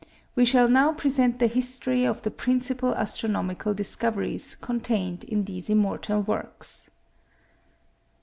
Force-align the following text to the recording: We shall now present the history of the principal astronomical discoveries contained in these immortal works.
We 0.35 0.45
shall 0.45 0.67
now 0.67 0.93
present 0.93 1.37
the 1.37 1.45
history 1.45 2.05
of 2.05 2.23
the 2.23 2.31
principal 2.31 2.91
astronomical 2.95 3.75
discoveries 3.75 4.55
contained 4.55 5.23
in 5.25 5.43
these 5.45 5.69
immortal 5.69 6.23
works. 6.23 6.89